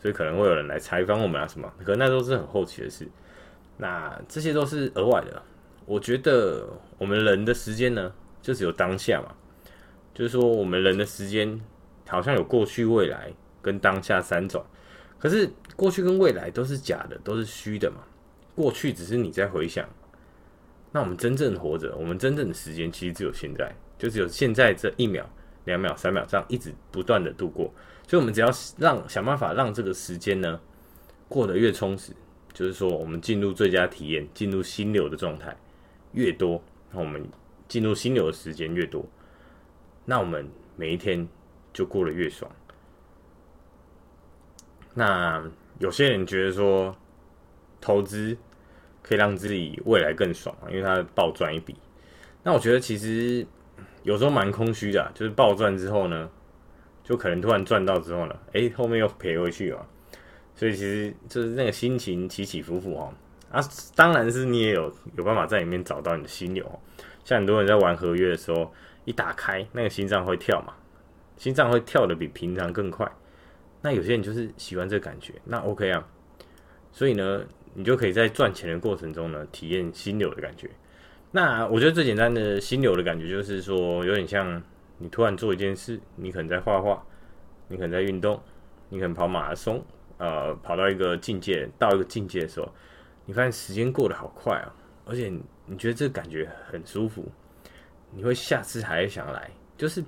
[0.00, 1.70] 所以可能会有人来采访我们啊什么？
[1.84, 3.06] 可能那都是很后期的事。
[3.76, 5.42] 那这些都是额外的，
[5.84, 8.10] 我觉得我们人的时间呢，
[8.40, 9.34] 就只有当下嘛。
[10.14, 11.60] 就是说，我们人的时间
[12.08, 13.30] 好像有过去、未来
[13.66, 14.64] 跟当下三种。
[15.18, 17.98] 可是过去跟未来都是假的，都是虚的嘛。
[18.54, 19.88] 过去只是你在回想，
[20.92, 25.28] 那我们真正活着，我们真正的时间其实只有现在，就只有现在这一秒、
[25.64, 27.72] 两秒、三秒这样一直不断的度过。
[28.06, 28.48] 所以，我们只要
[28.78, 30.60] 让想办法让这个时间呢
[31.28, 32.12] 过得越充实，
[32.52, 35.56] 就是说，我们进入最佳体验、进入心流的状态
[36.12, 37.26] 越多，那我们
[37.66, 39.04] 进入心流的时间越多，
[40.04, 41.26] 那我们每一天
[41.72, 42.50] 就过得越爽。
[44.96, 45.40] 那
[45.78, 46.96] 有些人觉得说，
[47.80, 48.36] 投资
[49.02, 51.76] 可以让自己未来更爽，因为它暴赚一笔。
[52.42, 53.46] 那我觉得其实
[54.02, 56.28] 有时候蛮空虚的，就是暴赚之后呢。
[57.08, 59.86] 就可能突然赚到之后呢，哎、欸，后面又赔回去了，
[60.56, 63.14] 所以其实就是那个心情起起伏伏哦。
[63.48, 63.60] 啊，
[63.94, 66.76] 当然是你也有有办法在里面找到你的心流哦。
[67.24, 70.74] 像很多人在玩合约的时候，一打开那个心脏会跳嘛，
[71.36, 73.08] 心脏会跳的比平常更快。
[73.80, 76.06] 那有些人就是喜欢这感觉，那 OK 啊。
[76.92, 80.70] 所以呢，你就可以在赚钱的过程中呢，体验心流的感觉。
[81.30, 84.62] 那我觉得最简单的心流的感觉就是说，有点像。
[84.98, 87.04] 你突然做一件事，你可能在画画，
[87.68, 88.40] 你可能在运动，
[88.88, 89.84] 你可能跑马拉松，
[90.16, 92.74] 呃，跑到一个境界，到一个境界的时候，
[93.26, 95.30] 你发现时间过得好快啊，而且
[95.66, 97.30] 你觉得这个感觉很舒服，
[98.10, 100.02] 你会下次还想来，就是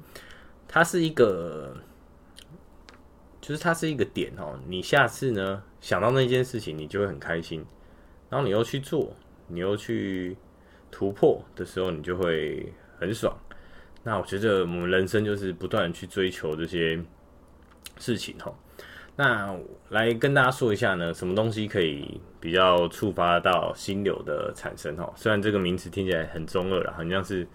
[0.67, 1.77] 它是一个，
[3.41, 7.65] 就是它是一个点哦，你下次呢想到那件事情，你就会很开心，
[8.29, 9.15] 然后你又去做，
[9.47, 10.37] 你又去
[10.91, 13.37] 突破的时候，你就会很爽。
[14.03, 16.99] 那我觉得我们人生就是不断去追求这些
[17.99, 18.53] 事情哈。
[19.17, 19.55] 那
[19.89, 25.13] 来跟大家说一下呢，什么东西可以比较触发到心流的产生哈？
[25.17, 27.47] 虽然这个名词听起来很中二了，很像是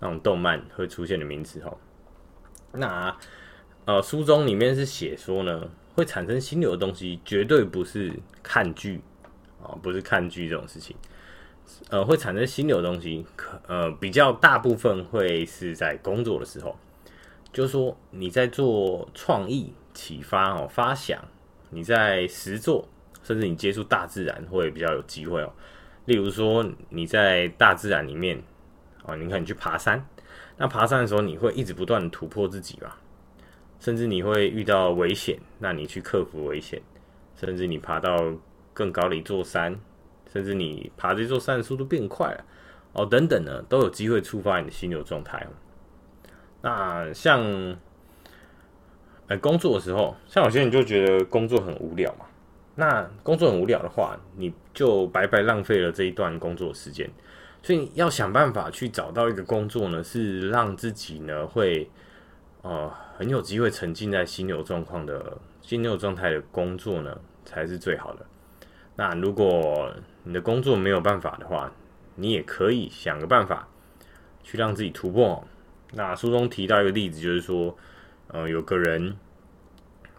[0.00, 1.76] 那种动漫会出现的名词哈。
[2.72, 3.16] 那
[3.86, 9.00] 呃，书中里面是写说呢，会产生心流的东西绝对不是看剧
[9.62, 10.96] 啊，不是看剧这种事情。
[11.90, 16.74] 呃，会产生心流的东西，可呃比较大部分会是在工作的时候，
[17.52, 21.22] 就是说你在做创意启发哦，发想，
[21.68, 22.88] 你在实作，
[23.22, 25.52] 甚至你接触大自然会比较有机会哦。
[26.06, 28.42] 例如说你在大自然里面
[29.04, 30.06] 哦，你看你去爬山，
[30.56, 32.98] 那爬山的时候你会一直不断突破自己吧，
[33.84, 36.80] 甚至你会遇到危险，那你去克服危险，
[37.36, 38.32] 甚至你爬到
[38.72, 39.78] 更高的一座山。
[40.32, 42.44] 甚至你爬这座山的速度变快了
[42.94, 45.46] 哦，等等呢，都有机会触发你的心流状态。
[46.62, 47.40] 那像，
[49.28, 52.24] 呃，工作的时候，像有些人就觉得工作很无聊嘛。
[52.74, 57.08] 那工作很无聊的话，你就白白浪费了这一段工作时间。
[57.62, 61.88] 所以要想办法去找到一个工作呢，是让自己呢会，
[62.64, 68.24] 呃，很有机会沉浸在心流状况的心流状态的工作呢，才是最好的。
[68.96, 71.70] 那如果你的工作没有办法的话，
[72.14, 73.68] 你也可以想个办法
[74.42, 75.44] 去让自己突破。
[75.92, 77.76] 那书中提到一个例子，就是说，
[78.28, 79.14] 呃，有个人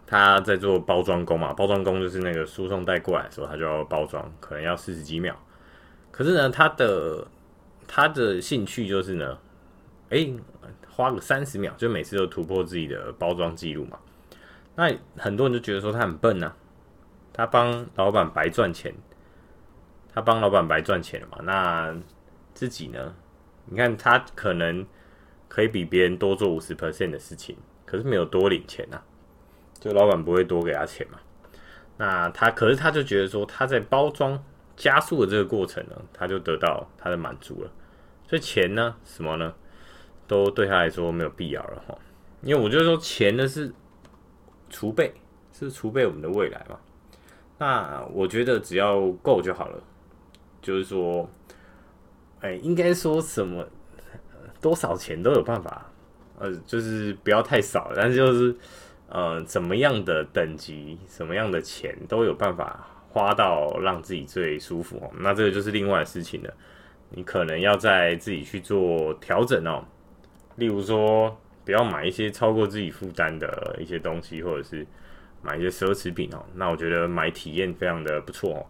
[0.06, 5.36] 他在做包装工嘛，包装工就是那个输送带过来的时候，他就要包装，可能要四十几秒。
[6.12, 7.26] 可是呢，他的
[7.88, 9.36] 他的兴趣就是呢，
[10.10, 10.28] 哎，
[10.96, 13.98] 花个三十秒，就每次都突破自己的包装记录嘛。
[14.74, 16.50] 那很多人就觉得说他很笨呐。
[17.34, 18.94] 他帮老板白赚钱，
[20.14, 21.36] 他帮老板白赚钱了嘛？
[21.42, 21.94] 那
[22.54, 23.14] 自己呢？
[23.66, 24.86] 你看他可能
[25.46, 27.54] 可以比别人多做五十 percent 的事情，
[27.84, 28.98] 可是没有多领钱呐，
[29.78, 31.18] 就老板不会多给他钱嘛？
[31.98, 34.42] 那他可是他就觉得说他在包装
[34.74, 37.70] 加速的这个过程呢，他就得到他的满足了。
[38.26, 39.54] 所以钱呢，什么呢，
[40.26, 41.96] 都对他来说没有必要了哈。
[42.42, 43.72] 因为我觉得说钱呢是
[44.68, 45.12] 储备，
[45.52, 46.78] 是储备我们的未来嘛。
[47.58, 49.82] 那我觉得只要够就好了，
[50.60, 51.28] 就是说，
[52.40, 53.66] 哎，应该说什么
[54.60, 55.90] 多少钱都有办法，
[56.38, 58.54] 呃，就是不要太少，但是就是
[59.08, 65.10] 呃，怎么样的等级，什么样的钱都有办法花到让自己最舒服。
[65.18, 66.52] 那这个就是另外的事情了，
[67.10, 69.82] 你可能要在自己去做调整哦。
[70.56, 74.86] 例如说，不要买一些超过自己负担的一些东西，或者是。
[75.42, 78.66] 买一些奢侈品哦，那我觉得买体验非常的不错哦。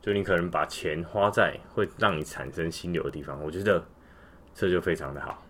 [0.00, 3.84] 就你可能把钱花在会让你产生心流的地方，我觉得
[4.54, 5.44] 这就非常的好。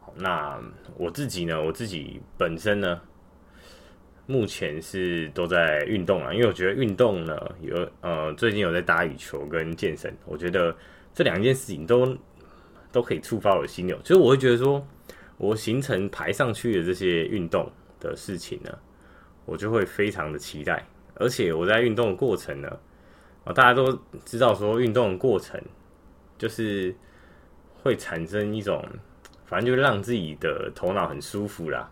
[0.00, 0.60] 好，那
[0.96, 3.00] 我自己呢，我自己本身呢，
[4.26, 10.76] 目前是都在运动啊，因为我觉得运动呢，有呃最近有在打羽球跟健身，我觉得
[11.12, 12.16] 这两件事情都
[12.92, 14.86] 都可以触发我的心流，所以我会觉得说，
[15.38, 18.70] 我行程排上去的这些运动的事情呢，
[19.46, 22.68] 我就会非常的期待，而且我在运动的过程呢，
[23.44, 25.60] 啊，大家都知道说运动的过程
[26.36, 26.94] 就是
[27.82, 28.84] 会产生一种，
[29.46, 31.90] 反正就让自己的头脑很舒服啦。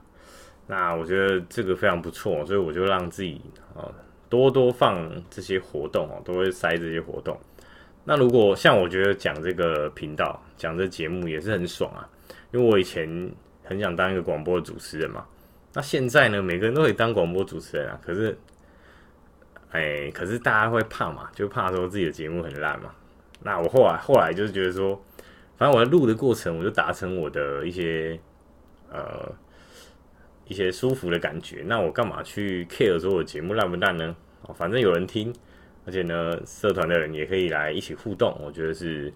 [0.66, 3.40] 那我觉得这个非常不错，所以我就让自己
[3.74, 3.90] 啊
[4.28, 7.36] 多多放这些活动哦，都会塞这些活动。
[8.04, 12.08] 那如果像我觉得讲这个频道、讲这节目也是很爽啊，
[12.52, 13.30] 因为我以前
[13.62, 15.24] 很想当一个广播主持人嘛。
[15.72, 18.00] 那现在呢，每个人都可以当广播主持人啊。
[18.02, 18.36] 可是，
[19.70, 22.90] 哎，可是大家会怕嘛，就怕说自己的节目很烂嘛。
[23.42, 25.00] 那我后来后来就是觉得说，
[25.56, 28.18] 反正我在录的过程，我就达成我的一些
[28.90, 29.30] 呃
[30.48, 31.62] 一些舒服的感觉。
[31.66, 34.16] 那我干嘛去 care 说我节目烂不烂呢？
[34.56, 35.32] 反正有人听。
[35.90, 39.12] 而且呢，社团的人也可以来一起互动，我觉得是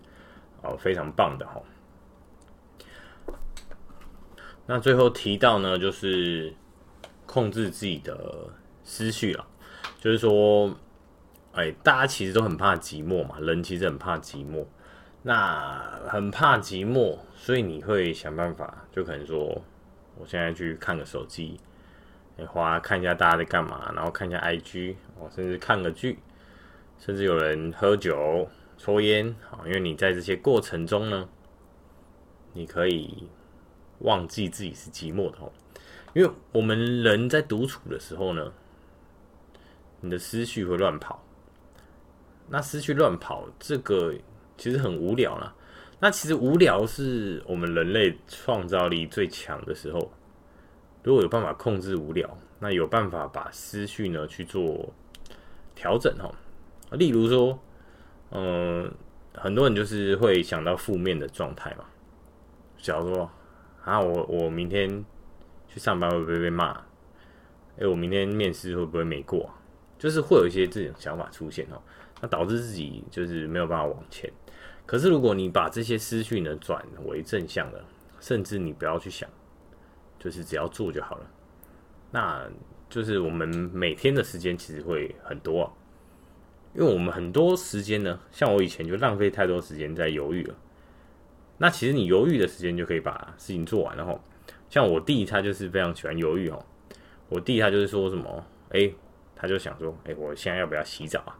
[0.60, 1.62] 哦非常棒的哈。
[4.66, 6.52] 那最后提到呢，就是
[7.26, 8.48] 控制自己的
[8.82, 9.46] 思绪了，
[10.00, 10.74] 就是说，
[11.52, 14.66] 哎，大家其实都很怕寂寞嘛，人其实很怕寂寞，
[15.22, 19.62] 那很怕寂寞，所以你会想办法，就可能说，
[20.16, 21.60] 我现在去看个手机，
[22.48, 26.18] 花看一下大家在干嘛，然后看一下 IG，哦，甚至看个剧。
[27.04, 31.28] 甚至有人喝酒、抽烟，啊，因为你在这些过程中呢，
[32.54, 33.28] 你可以
[33.98, 35.52] 忘记自己是寂寞的哦。
[36.14, 38.50] 因为我们人在独处的时候呢，
[40.00, 41.22] 你的思绪会乱跑。
[42.48, 44.14] 那思绪乱跑，这个
[44.56, 45.54] 其实很无聊啦。
[46.00, 50.10] 那其实无聊是我们人类创造力最强的时候。
[51.02, 54.90] 如果有办法控制无聊，那有办法把思绪呢去做
[55.74, 56.34] 调整哦。
[56.92, 57.58] 例如说，
[58.30, 58.92] 嗯，
[59.32, 61.84] 很多人就是会想到负面的状态嘛。
[62.78, 63.30] 假如说，
[63.84, 65.04] 啊，我我明天
[65.68, 66.70] 去上班会不会被骂？
[67.80, 69.50] 哎、我明天面试会不会没过？
[69.98, 71.80] 就是会有一些这种想法出现哦，
[72.20, 74.30] 那导致自己就是没有办法往前。
[74.86, 77.82] 可是如果你把这些思绪呢转为正向的，
[78.20, 79.28] 甚至你不要去想，
[80.18, 81.30] 就是只要做就好了，
[82.10, 82.46] 那
[82.90, 85.72] 就是我们每天的时间其实会很多啊。
[86.74, 90.54] 因为我们很多时间呢，像我以前就浪费太多时间在犹豫了。
[91.58, 94.20] 那其实你犹豫的时间就可以把事情做完了哈。
[94.68, 96.64] 像我弟他就是非常喜欢犹豫哦。
[97.28, 98.92] 我弟他就是说什么，哎，
[99.36, 101.38] 他就想说，哎，我现在要不要洗澡啊？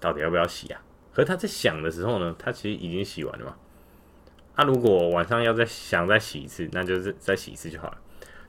[0.00, 0.82] 到底要不要洗啊？
[1.12, 3.56] 可是他在想的时候呢，他其实已经洗完了嘛。
[4.54, 7.98] 他如果晚上要再想再洗一次，那就是再洗一次就好了。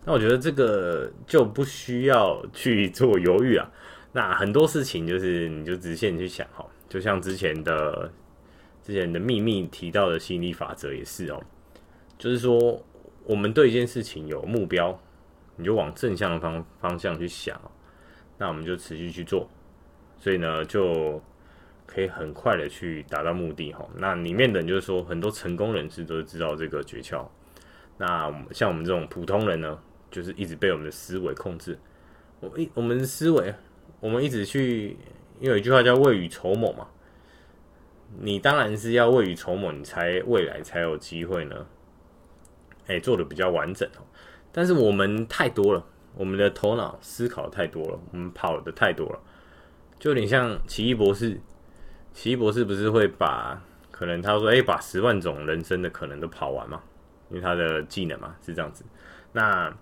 [0.05, 3.69] 那我觉得这个就不需要去做犹豫啊。
[4.13, 8.11] 那很多事情就是你就直线去想哈，就像之前的
[8.81, 11.39] 之前的秘密提到的吸引力法则也是哦，
[12.17, 12.81] 就是说
[13.25, 14.97] 我们对一件事情有目标，
[15.55, 17.59] 你就往正向的方方向去想，
[18.37, 19.47] 那我们就持续去做，
[20.17, 21.21] 所以呢就
[21.85, 23.87] 可以很快的去达到目的哈。
[23.97, 27.27] 那里面的就是说很多成功人士都知道这个诀窍，
[27.97, 29.77] 那像我们这种普通人呢，
[30.09, 31.77] 就是一直被我们的思维控制，
[32.39, 33.53] 我一我们思维。
[33.99, 34.97] 我们一直去，
[35.39, 36.87] 因为有一句话叫未雨绸缪嘛。
[38.19, 41.65] 你当然是要未雨绸缪，你才未来才有机会呢。
[42.85, 44.01] 哎，做的比较完整哦。
[44.51, 49.19] 但是我们太多了，我们的头脑思考太多了，我们跑的太多了，
[49.99, 51.39] 就有点像奇异博士。
[52.13, 56.81] 奇异博士不是会把可能他说哎，把十万种人生的可能都跑完嘛？
[57.29, 58.85] 因为他的技能嘛是这样子。
[59.33, 59.75] 那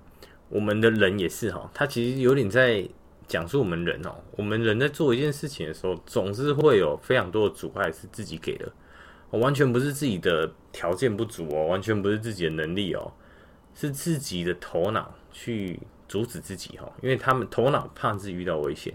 [0.49, 2.88] 我们的人也是哈，他其实有点在。
[3.27, 8.71] 讲述我们人哦，我们人在做一件事情的时候，总是会有非常多的阻碍是自己给的，
[9.31, 13.11] 完全不是自己的条件不足哦，完全不是自己的能力哦，
[13.73, 18.93] 是自己的头脑去阻止自己哈，因为他们头脑怕自己遇到危险，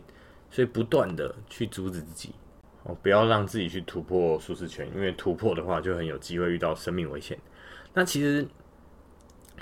[0.51, 2.33] 所以不断的去阻止自己
[2.85, 7.37] 哦，不要让自己去突破舒适圈，因为突破的话就很有机会遇到生命危险。
[7.93, 8.47] 那其实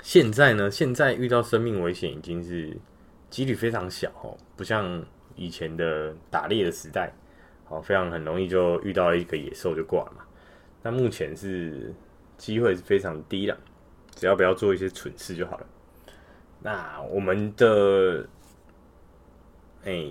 [0.03, 2.77] 现在呢，现在遇到生命危险已经是。
[3.29, 5.03] 几率非常小哦，不像
[5.35, 7.11] 以前的打猎的时代，
[7.67, 10.23] 哦，非常很容易就遇到一个野兽就挂了嘛。
[10.81, 11.93] 那目前是
[12.37, 13.57] 机会是非常低的，
[14.15, 15.65] 只要不要做一些蠢事就好了。
[16.61, 18.27] 那我们的
[19.85, 20.05] 哎、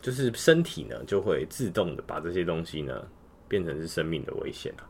[0.00, 3.06] 就是身体呢，就会自动的把这些东西呢
[3.48, 4.86] 变成是生命的危险了。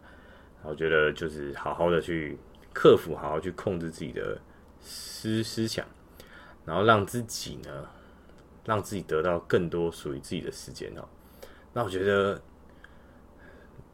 [0.63, 2.37] 我觉得就是好好的去
[2.73, 4.37] 克服，好好去控制自己的
[4.81, 5.87] 思思想。
[6.65, 7.89] 然后让自己呢，
[8.65, 11.09] 让自己得到更多属于自己的时间哦。
[11.73, 12.41] 那我觉得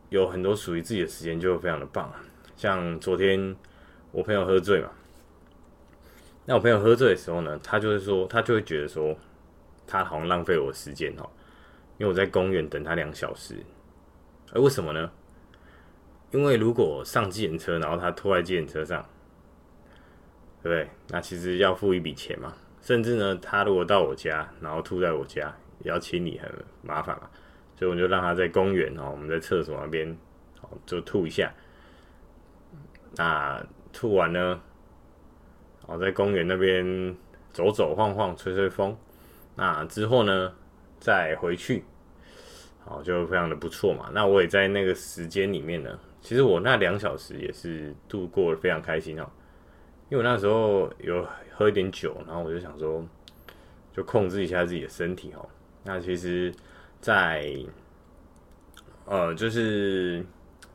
[0.09, 2.13] 有很多属于自己的时间，就非常的棒。
[2.57, 3.55] 像昨天
[4.13, 4.91] 我朋友喝醉嘛，
[6.45, 9.17] 那我朋友喝醉的时候呢，他就会说，他就会觉得说，
[9.87, 11.29] 他好像浪费我时间哦，
[11.99, 13.57] 因为我在公园等他两小时。
[14.53, 15.11] 而为什么呢？
[16.31, 19.05] 因为如果上计程车，然后他拖在计程车上，
[20.67, 20.89] 对不对？
[21.11, 22.53] 那其实要付一笔钱嘛。
[22.83, 25.55] 甚至呢，他如果到我家，然后吐在我家，
[25.85, 26.51] 也要清理，很
[26.83, 27.31] 麻烦嘛。
[27.77, 30.11] 所以我就让他在公园哦，我们在厕所那边
[30.63, 31.53] 哦，就吐一下。
[33.15, 34.61] 那吐完呢，
[35.87, 37.17] 哦，在公园那边
[37.53, 38.97] 走走晃晃，吹吹风。
[39.55, 40.53] 那之后呢，
[40.99, 41.85] 再回去，
[42.85, 44.11] 好，就非常的不错嘛。
[44.13, 49.31] 那我也在那个时间里面呢，其实我那两小时也是度过非常开心哦。
[50.09, 53.05] 因为我那时候有喝一点酒，然后我就想说，
[53.93, 55.49] 就控制一下自己的身体哦。
[55.83, 56.53] 那其实，
[57.01, 57.55] 在
[59.05, 60.25] 呃，就是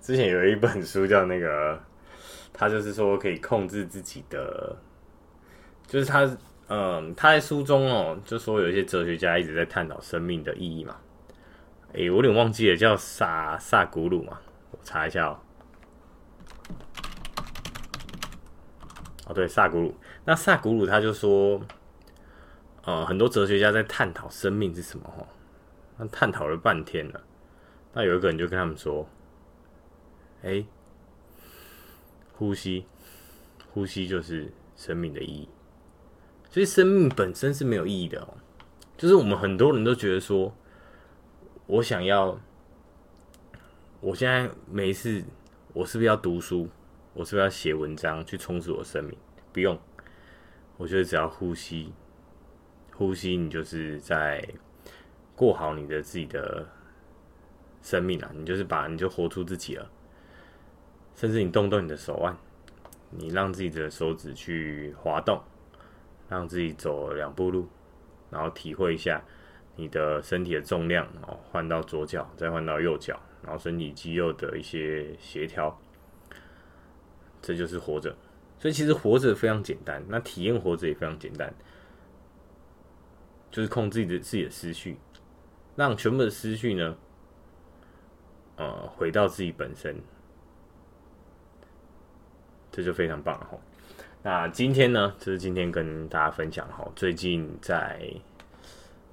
[0.01, 1.79] 之前有一本书叫那个，
[2.51, 4.75] 他就是说可以控制自己的，
[5.87, 6.29] 就是他
[6.67, 10.95] 嗯，他在书中哦，就说有一些哲学家一直在探讨生命的意义嘛。
[11.93, 14.39] 诶，我有点忘记了，叫萨萨古鲁嘛，
[14.71, 15.39] 我查一下哦。
[19.31, 19.95] 哦，对，萨古鲁。
[20.25, 21.61] 那萨古鲁他就说，
[22.83, 25.25] 呃，很多哲学家在探讨生命是什么哈，
[25.97, 27.23] 那探讨了半天了。
[27.93, 29.07] 那有一个人就跟他们说，
[30.43, 30.65] 哎，
[32.33, 32.85] 呼吸，
[33.73, 35.47] 呼吸就是生命的意义。
[36.49, 38.33] 所以生命本身是没有意义的哦。
[38.97, 40.53] 就是我们很多人都觉得说，
[41.67, 42.37] 我想要，
[44.01, 45.23] 我现在没事，
[45.71, 46.67] 我是不是要读书？
[47.13, 49.17] 我是不是要写文章去充实我的生命？
[49.51, 49.77] 不用，
[50.77, 51.91] 我觉得只要呼吸，
[52.95, 54.47] 呼吸，你就是在
[55.35, 56.65] 过好你的自己的
[57.81, 58.31] 生命啊！
[58.33, 59.91] 你就是把你就活出自己了。
[61.13, 62.35] 甚至你动动你的手腕，
[63.09, 65.41] 你让自己的手指去滑动，
[66.29, 67.67] 让自己走两步路，
[68.29, 69.21] 然后体会一下
[69.75, 75.77] 你的身体的重量哦，换到左脚，再换到右脚，然后身体肌肉的一些协调。
[77.41, 78.15] 这就是活着，
[78.59, 81.51] 所以其实活着非常简单，那体验活着也非常简单，
[83.49, 84.97] 就是控制自己的自己的思绪，
[85.75, 86.95] 让全部的思绪呢，
[88.57, 89.99] 呃，回到自己本身，
[92.71, 93.57] 这就非常棒了哈。
[94.21, 97.99] 那今天呢，就是今天跟大家分享哈，最近在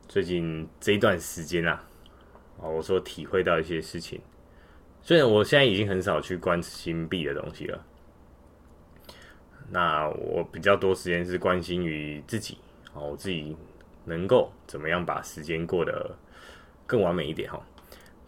[0.07, 1.83] 最近这一段时间啊，
[2.59, 4.20] 我说体会到一些事情，
[5.01, 7.87] 虽然我现在已经很少去关心币的东西了。
[9.71, 12.59] 那我比较多时间是关心于自己，
[12.95, 13.57] 哦，我自己
[14.05, 16.16] 能够怎么样把时间过得
[16.87, 17.61] 更完美一点哈，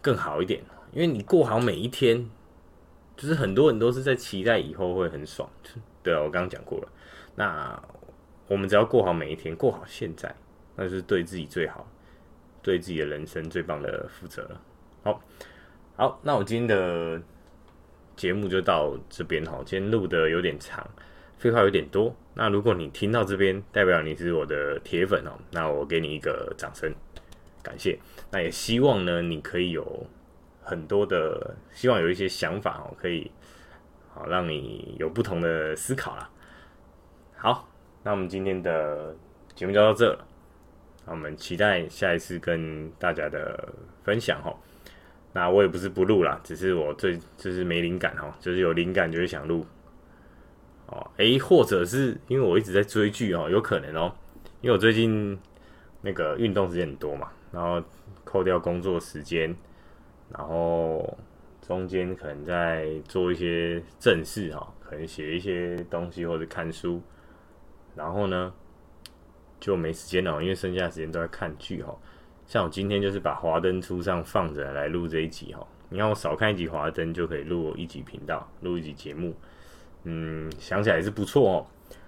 [0.01, 0.61] 更好一点。
[0.91, 2.29] 因为你过好每一天，
[3.15, 5.49] 就是很多人都是在期待以后会很爽。
[6.03, 6.87] 对啊，我刚刚讲过了。
[7.35, 7.81] 那
[8.47, 10.35] 我们只要过好每一天，过好现在，
[10.75, 11.87] 那就是对自己最好，
[12.61, 14.61] 对自己的人生最棒的负责了。
[15.03, 15.21] 好，
[15.95, 17.21] 好，那我今天的
[18.15, 20.87] 节目就到这边哈，今天录的有点长。
[21.41, 26.93] 废话有点多，那如果你听到这边，代表你是我的铁粉哦，那我给你一个掌声，
[27.63, 27.97] 感谢。
[28.29, 30.05] 那也希望呢，你可以有
[30.61, 33.31] 很多的，希望有一些想法哦，可以
[34.13, 36.29] 好让你有不同的思考啦。
[37.35, 37.67] 好，
[38.03, 39.15] 那我们今天的
[39.55, 40.23] 节目就到这了，
[41.07, 43.73] 那我们期待下一次跟大家的
[44.03, 44.55] 分享哈。
[45.33, 49.65] 那我也不是不录啦，只是我最就是没灵感哈，就是有灵感就会想录。
[50.91, 54.13] 哦，诶，或者是因为我一直在追剧哦，有可能哦，
[54.59, 55.39] 因为我最近
[56.01, 57.81] 那个运动时间很多嘛，然后
[58.25, 59.55] 扣掉工作时间，
[60.29, 61.17] 然后
[61.61, 67.01] 中间可能在做一些正事哈，可能写一些东西或者看书，
[67.95, 68.53] 然后呢
[69.59, 71.95] 就没时间了，因为剩下的时间都在看剧哈。
[72.45, 79.33] 像我今天就是把《华灯初上》放着来录这一集哈，你看我少看一集《华灯》就可以录一集频道，录一集节目。
[80.03, 81.67] 嗯，想起来也是不错哦。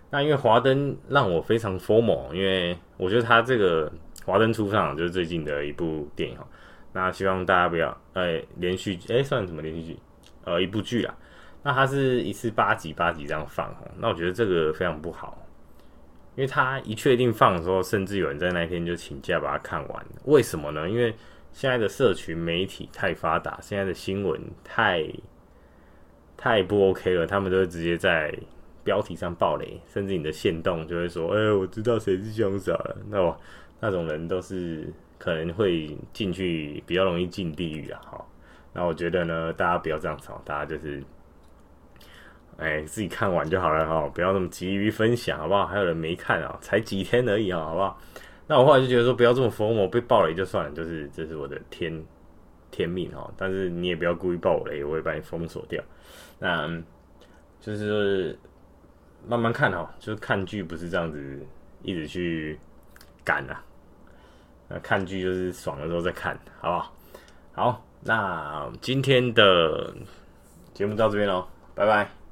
[0.09, 3.91] 那因为华灯让我非常 formal，因为我觉得他这个
[4.25, 6.47] 华灯初上就是最近的一部电影哈。
[6.91, 9.99] 那希望大家不要哎、连续剧哎、算什么连续剧？
[10.43, 11.15] 呃，一部剧啊。
[11.63, 13.91] 那它是一次八集八集这样放哦。
[13.97, 15.37] 那我觉得这个非常不好，
[16.35, 20.05] 因为他一确定放的时候，甚至有人在那一天就请假把它看完。
[20.25, 20.89] 为什么呢？
[20.89, 21.15] 因为
[21.51, 25.03] 现在的社群媒体太发达，现在的新闻太。
[26.43, 28.29] 太不 OK 了，他们都会直接在
[28.83, 33.39] 标题上爆雷，甚至你的线动就会说：“哎、我知道谁是凶手了。”那我
[33.79, 34.85] 那种人都是
[35.17, 38.01] 可能会进去比较容易进地狱啊！
[38.03, 38.25] 哈，
[38.73, 41.01] 那我觉得呢，大家不要这样吵，大家就是，
[42.57, 45.65] 哎，自己看完就好了哈，不要那么急于分享，好不好？
[45.65, 47.97] 还有人没看啊，才几天而已啊，好不好？
[48.47, 52.03] 那我后来就觉得说，不要这么疯魔，被爆雷就算了，就是这是我的天
[52.69, 53.31] 天命哈。
[53.37, 55.81] 但是你也不要故意爆雷，我会把你封锁掉。
[56.43, 56.67] 那
[57.61, 58.37] 就是
[59.25, 61.39] 慢慢看哦，就是看剧不是这样子
[61.83, 62.59] 一直去
[63.23, 63.63] 赶啊。
[64.67, 67.71] 那看剧就是爽的时候再看，好不好？
[67.71, 69.95] 好，那今天的
[70.73, 72.22] 节目到这边喽，拜拜。